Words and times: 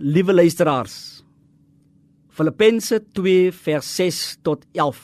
liewe 0.00 0.32
luisteraars. 0.32 1.20
Filippense 2.32 3.02
2 3.12 3.52
vers 3.52 3.88
6 3.96 4.38
tot 4.42 4.64
11 4.72 5.00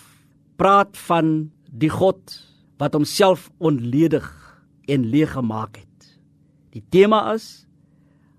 praat 0.57 0.97
van 1.05 1.51
die 1.69 1.91
God 1.93 2.33
wat 2.81 2.97
homself 2.97 3.51
onledig 3.61 4.25
en 4.89 5.05
leeg 5.13 5.35
gemaak 5.37 5.77
het. 5.83 6.09
Die 6.73 6.85
tema 6.93 7.27
is 7.35 7.67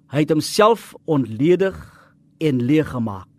hy 0.10 0.24
het 0.24 0.34
homself 0.34 0.96
onledig 1.06 1.78
en 2.42 2.64
leeg 2.66 2.90
gemaak. 2.90 3.30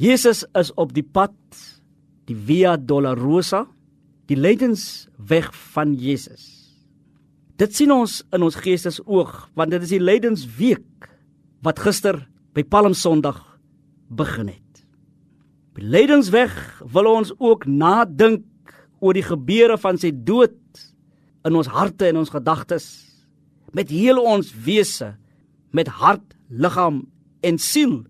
Jesus 0.00 0.42
is 0.58 0.72
op 0.80 0.94
die 0.96 1.06
pad 1.06 1.36
die 2.26 2.34
Via 2.34 2.76
Dolorosa, 2.78 3.66
die 4.26 4.38
lydensweg 4.38 5.50
van 5.74 5.92
Jesus. 5.94 6.74
Dit 7.60 7.76
sien 7.76 7.92
ons 7.92 8.22
in 8.34 8.42
ons 8.42 8.58
geestesoog 8.58 9.50
want 9.54 9.70
dit 9.76 9.86
is 9.86 9.94
die 9.94 10.02
lydensweek 10.02 11.09
wat 11.64 11.80
gister 11.82 12.22
by 12.56 12.64
Palm 12.64 12.94
Sondag 12.96 13.40
begin 14.08 14.48
het. 14.48 14.82
By 15.76 15.84
lydensweg 15.84 16.54
wil 16.92 17.08
ons 17.10 17.32
ook 17.38 17.66
nadink 17.68 18.46
oor 19.00 19.16
die 19.16 19.24
gebeure 19.24 19.76
van 19.80 20.00
sy 20.00 20.10
dood 20.12 20.56
in 21.46 21.56
ons 21.56 21.70
harte 21.72 22.08
en 22.08 22.20
ons 22.20 22.32
gedagtes 22.32 22.88
met 23.76 23.92
heel 23.92 24.18
ons 24.18 24.50
wese 24.64 25.14
met 25.76 25.88
hart, 26.00 26.34
liggaam 26.50 27.04
en 27.46 27.58
siel 27.62 28.00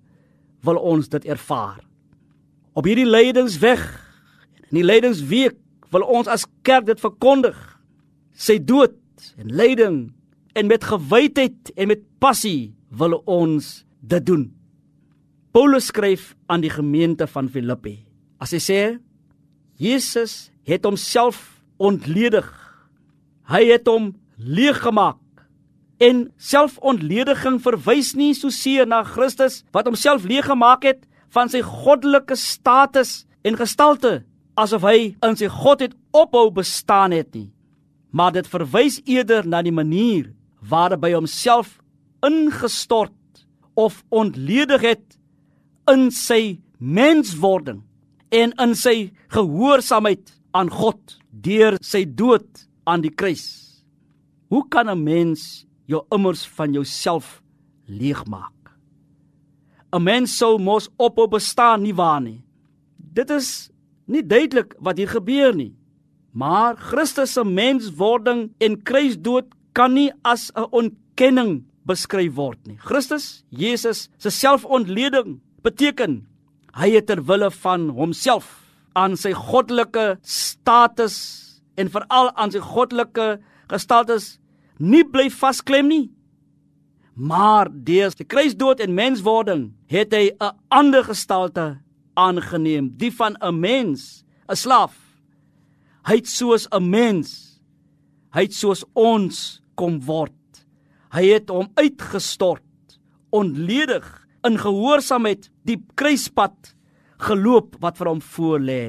wil 0.65 0.81
ons 0.81 1.11
dit 1.13 1.27
ervaar. 1.29 1.83
Op 2.73 2.87
hierdie 2.89 3.09
lydensweg 3.09 3.83
in 4.71 4.81
die 4.81 4.87
lydensweek 4.87 5.59
wil 5.93 6.07
ons 6.07 6.31
as 6.31 6.47
kerk 6.65 6.87
dit 6.89 7.03
verkondig. 7.03 7.59
Sy 8.33 8.57
dood 8.63 8.97
en 9.37 9.53
lyding 9.53 9.99
en 10.57 10.71
met 10.71 10.87
gewydheid 10.87 11.75
en 11.77 11.91
met 11.93 12.07
passie 12.23 12.73
wil 12.91 13.21
ons 13.27 13.85
dit 14.01 14.27
doen. 14.27 14.49
Paulus 15.55 15.91
skryf 15.91 16.35
aan 16.47 16.63
die 16.63 16.71
gemeente 16.71 17.27
van 17.31 17.49
Filippi. 17.51 18.01
As 18.39 18.55
hy 18.55 18.61
sê 18.63 18.81
Jesus 19.81 20.51
het 20.69 20.85
homself 20.85 21.63
ontledig. 21.81 22.47
Hy 23.51 23.63
het 23.73 23.89
hom 23.89 24.13
leeg 24.37 24.83
gemaak. 24.85 25.19
En 26.01 26.29
selfontlediging 26.41 27.59
verwys 27.65 28.15
nie 28.17 28.33
so 28.37 28.53
seer 28.53 28.89
na 28.89 29.03
Christus 29.05 29.63
wat 29.75 29.89
homself 29.89 30.27
leeg 30.29 30.49
gemaak 30.49 30.85
het 30.87 31.07
van 31.35 31.51
sy 31.51 31.63
goddelike 31.65 32.37
status 32.39 33.25
en 33.47 33.59
gestalte 33.59 34.21
asof 34.61 34.85
hy 34.85 35.15
in 35.25 35.37
sy 35.39 35.49
godheid 35.53 35.97
ophou 36.17 36.49
bestaan 36.55 37.15
het 37.15 37.33
nie 37.37 37.51
maar 38.11 38.35
dit 38.35 38.47
verwys 38.51 38.99
eerder 39.07 39.47
na 39.47 39.63
die 39.63 39.75
manier 39.75 40.31
waarop 40.61 41.05
hy 41.07 41.15
homself 41.15 41.79
ingestort 42.27 43.13
of 43.75 44.05
ontledig 44.09 44.81
het 44.81 45.19
in 45.91 46.11
sy 46.11 46.61
menswording 46.79 47.83
en 48.31 48.53
in 48.63 48.75
sy 48.79 49.11
gehoorsaamheid 49.35 50.33
aan 50.57 50.71
God 50.71 51.19
deur 51.31 51.79
sy 51.85 52.05
dood 52.05 52.67
aan 52.89 53.05
die 53.05 53.13
kruis. 53.15 53.83
Hoe 54.51 54.65
kan 54.69 54.89
'n 54.91 55.05
mens 55.05 55.67
jou 55.87 56.03
immers 56.11 56.47
van 56.47 56.73
jouself 56.73 57.43
leegmaak? 57.87 58.61
'n 59.93 60.03
Mens 60.03 60.37
sou 60.37 60.59
mos 60.59 60.89
ophou 60.97 61.29
bestaan 61.29 61.83
nie 61.83 61.95
waar 61.95 62.21
nie. 62.21 62.45
Dit 62.97 63.31
is 63.31 63.71
nie 64.07 64.23
duidelik 64.23 64.75
wat 64.79 64.99
hier 64.99 65.09
gebeur 65.09 65.55
nie. 65.55 65.75
Maar 66.33 66.77
Christus 66.77 67.33
se 67.33 67.45
menswording 67.45 68.53
en 68.59 68.83
kruisdood 68.83 69.47
kan 69.73 69.95
nie 69.95 70.13
as 70.23 70.51
'n 70.55 70.67
ontkenning 70.71 71.70
beskryf 71.89 72.35
word 72.37 72.59
nie. 72.67 72.77
Christus, 72.77 73.45
Jesus 73.51 74.09
se 74.19 74.31
selfontleding 74.31 75.41
beteken 75.65 76.27
hy 76.77 76.93
het 76.95 77.09
ter 77.11 77.23
wille 77.27 77.51
van 77.63 77.89
homself 77.97 78.61
aan 78.99 79.17
sy 79.19 79.33
goddelike 79.37 80.19
status 80.23 81.17
en 81.79 81.91
veral 81.91 82.31
aan 82.37 82.53
sy 82.55 82.63
goddelike 82.63 83.39
gestaltes 83.71 84.37
nie 84.81 85.05
bly 85.05 85.29
vasklem 85.31 85.91
nie. 85.91 86.07
Maar 87.15 87.69
deur 87.71 88.13
sy 88.15 88.25
kruisdood 88.25 88.81
en 88.81 88.97
menswording 88.97 89.71
het 89.91 90.15
hy 90.15 90.31
'n 90.41 90.57
ander 90.71 91.05
gestalte 91.05 91.81
aangeneem, 92.17 92.97
die 92.97 93.13
van 93.13 93.37
'n 93.41 93.61
mens, 93.61 94.25
'n 94.49 94.57
slaaf. 94.57 94.95
Hy 96.07 96.17
het 96.17 96.29
soos 96.29 96.67
'n 96.71 96.91
mens, 96.91 97.61
hy 98.33 98.43
het 98.43 98.55
soos 98.55 98.85
ons 98.95 99.63
kom 99.75 100.01
word. 100.01 100.33
Hy 101.11 101.25
het 101.33 101.51
hom 101.51 101.71
uitgestort, 101.75 102.63
onledig 103.35 104.07
in 104.47 104.59
gehoorsaamheid 104.59 105.49
die 105.67 105.79
kruispad 105.99 106.75
geloop 107.21 107.77
wat 107.83 107.99
vir 107.99 108.11
hom 108.13 108.21
voor 108.35 108.63
lê. 108.63 108.85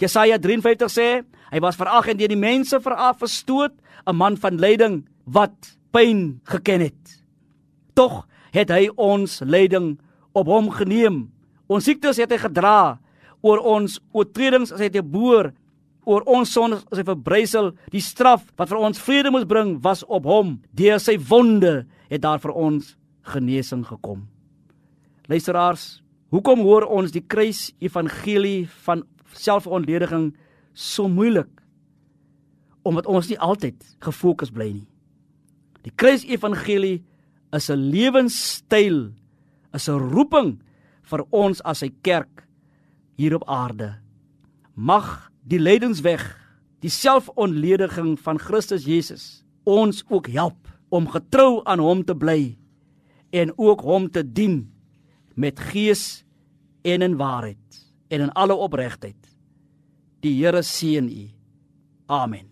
Jesaja 0.00 0.38
53 0.40 0.90
sê, 0.90 1.08
hy 1.50 1.60
was 1.62 1.78
verag 1.78 2.10
en 2.10 2.18
deur 2.18 2.32
die 2.32 2.40
mense 2.40 2.78
veraf 2.80 3.20
verstoot, 3.22 3.74
'n 4.06 4.16
man 4.16 4.36
van 4.36 4.56
lyding 4.56 5.06
wat 5.26 5.76
pyn 5.92 6.40
geken 6.44 6.80
het. 6.80 7.22
Tog 7.94 8.26
het 8.52 8.70
hy 8.70 8.88
ons 8.96 9.40
lyding 9.44 9.98
op 10.32 10.46
hom 10.46 10.70
geneem. 10.70 11.30
Ons 11.68 11.84
siektes 11.84 12.16
het 12.16 12.30
hy 12.30 12.38
gedra, 12.38 12.98
oor 13.42 13.58
ons 13.58 14.00
oortredings 14.12 14.72
as 14.72 14.80
hy 14.80 14.88
te 14.88 15.02
boer, 15.02 15.52
oor 16.04 16.22
ons 16.26 16.52
sondes 16.52 16.84
as 16.90 16.98
hy 16.98 17.04
verbrysel, 17.04 17.72
die 17.92 18.00
straf 18.00 18.44
wat 18.56 18.68
vir 18.68 18.78
ons 18.78 18.98
vrede 18.98 19.30
moes 19.30 19.44
bring 19.44 19.78
was 19.82 20.04
op 20.08 20.24
hom. 20.24 20.60
Deur 20.72 20.98
sy 20.98 21.18
wonde 21.18 21.86
het 22.10 22.22
daar 22.22 22.38
vir 22.38 22.52
ons 22.52 22.96
genesing 23.22 23.84
gekom. 23.86 24.28
Luisteraars, 25.28 26.00
Hoekom 26.30 26.62
hoor 26.62 26.86
ons 26.86 27.10
die 27.10 27.24
kruis 27.26 27.72
evangelie 27.82 28.68
van 28.84 29.02
selfontlediging 29.34 30.30
so 30.78 31.10
moeilik? 31.10 31.50
Omdat 32.86 33.08
ons 33.10 33.30
nie 33.32 33.38
altyd 33.42 33.82
gefokus 34.06 34.52
bly 34.54 34.68
nie. 34.76 34.86
Die 35.82 35.90
kruis 35.90 36.22
evangelie 36.28 37.02
is 37.52 37.70
'n 37.70 37.90
lewenstyl, 37.90 39.10
is 39.74 39.88
'n 39.88 39.98
roeping 39.98 40.62
vir 41.02 41.26
ons 41.32 41.60
as 41.64 41.78
sy 41.78 41.90
kerk 42.02 42.46
hier 43.16 43.34
op 43.34 43.44
aarde. 43.48 43.98
Mag 44.76 45.29
die 45.42 45.60
lydensweg, 45.60 46.22
die 46.80 46.92
selfontlediging 46.92 48.16
van 48.20 48.40
Christus 48.40 48.86
Jesus 48.88 49.44
ons 49.68 50.02
ook 50.08 50.30
help 50.32 50.68
om 50.88 51.08
getrou 51.08 51.60
aan 51.68 51.82
hom 51.82 52.02
te 52.04 52.16
bly 52.16 52.56
en 53.36 53.52
ook 53.56 53.84
hom 53.86 54.08
te 54.10 54.24
dien 54.24 54.64
met 55.34 55.60
gees 55.70 56.24
en 56.82 57.04
in 57.04 57.16
waarheid 57.20 57.82
en 58.10 58.26
in 58.26 58.32
alle 58.32 58.54
opregtheid. 58.54 59.16
Die 60.20 60.34
Here 60.42 60.62
seën 60.62 61.08
u. 61.08 61.28
Amen. 62.06 62.50